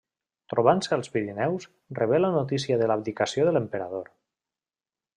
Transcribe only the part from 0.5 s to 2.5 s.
Trobant-se als Pirineus, rebé la